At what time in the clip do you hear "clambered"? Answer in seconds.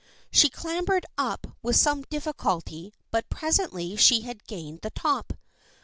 0.49-1.05